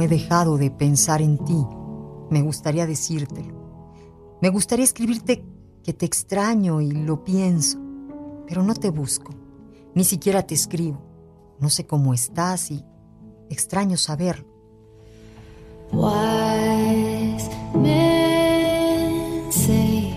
He 0.00 0.08
dejado 0.08 0.58
de 0.58 0.70
pensar 0.70 1.22
en 1.22 1.38
ti. 1.38 1.66
Me 2.30 2.42
gustaría 2.42 2.86
decírtelo. 2.86 3.54
Me 4.40 4.50
gustaría 4.50 4.84
escribirte 4.84 5.44
que 5.82 5.92
te 5.92 6.06
extraño 6.06 6.80
y 6.80 6.90
lo 6.92 7.24
pienso, 7.24 7.78
pero 8.46 8.62
no 8.62 8.74
te 8.74 8.90
busco. 8.90 9.34
Ni 9.94 10.04
siquiera 10.04 10.42
te 10.42 10.54
escribo. 10.54 11.02
No 11.58 11.70
sé 11.70 11.86
cómo 11.86 12.14
estás 12.14 12.70
y 12.70 12.84
extraño 13.50 13.96
saberlo. 13.96 14.46
Say 19.50 20.12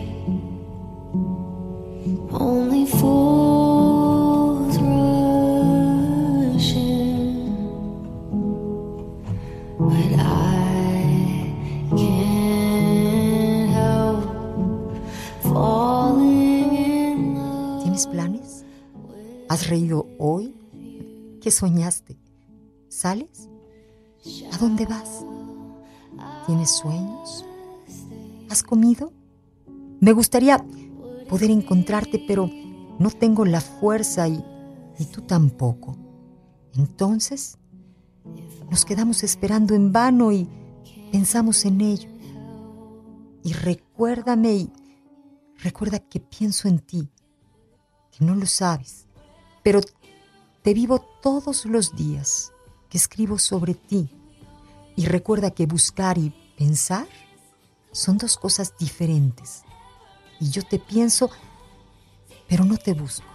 only 2.32 2.86
love. 18.02 18.02
¿Tienes 18.02 18.08
planes? 18.08 18.66
¿Has 19.50 19.68
reído 19.68 20.08
hoy? 20.18 20.56
¿Qué 21.42 21.52
soñaste? 21.52 22.18
¿Sales? 22.90 23.50
¿A 24.52 24.58
dónde 24.58 24.86
vas? 24.86 25.26
¿Tienes 26.46 26.72
sueños? 26.72 27.46
¿Has 28.50 28.64
comido? 28.64 29.12
Me 30.00 30.14
gustaría 30.14 30.64
poder 31.30 31.52
encontrarte, 31.52 32.24
pero 32.28 32.50
no 33.00 33.10
tengo 33.10 33.46
la 33.46 33.62
fuerza 33.62 34.28
y, 34.28 34.44
y 35.00 35.06
tú 35.06 35.22
tampoco. 35.22 35.98
Entonces, 36.76 37.58
nos 38.70 38.86
quedamos 38.86 39.24
esperando 39.24 39.74
en 39.76 39.92
vano 39.92 40.32
y 40.32 40.48
pensamos 41.12 41.66
en 41.66 41.82
ello. 41.82 42.10
Y 43.44 43.54
recuérdame 43.54 44.54
y 44.54 44.72
recuerda 45.58 46.00
que 46.00 46.20
pienso 46.20 46.68
en 46.68 46.80
ti, 46.80 47.10
que 48.12 48.26
no 48.26 48.36
lo 48.36 48.46
sabes, 48.46 49.06
pero 49.64 49.82
te 50.62 50.74
vivo 50.74 51.00
todos 51.22 51.66
los 51.66 51.96
días, 51.96 52.52
que 52.90 52.98
escribo 52.98 53.40
sobre 53.40 53.74
ti. 53.74 54.10
Y 54.96 55.06
recuerda 55.06 55.52
que 55.52 55.66
buscar 55.66 56.18
y 56.18 56.34
pensar 56.58 57.08
son 57.92 58.18
dos 58.18 58.38
cosas 58.38 58.74
diferentes. 58.78 59.64
Y 60.40 60.50
yo 60.50 60.64
te 60.64 60.80
pienso, 60.80 61.30
pero 62.48 62.66
no 62.66 62.78
te 62.78 62.94
busco. 62.94 63.32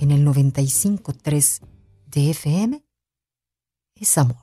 En 0.00 0.10
el 0.10 0.24
95.3 0.24 1.60
de 2.06 2.30
FM 2.30 2.82
es 3.94 4.18
amor. 4.18 4.38